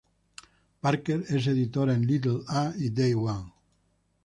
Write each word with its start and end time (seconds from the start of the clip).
Parker 0.81 1.25
es 1.29 1.45
editora 1.45 1.93
en 1.93 2.07
Little 2.07 2.39
A 2.47 2.73
y 2.75 2.89
Day 2.89 3.13
One. 3.13 3.51